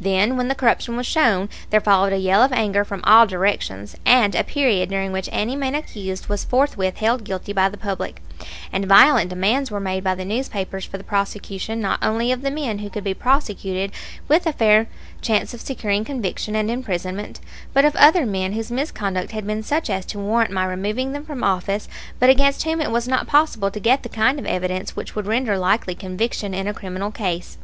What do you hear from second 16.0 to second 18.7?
conviction and imprisonment, but of other men whose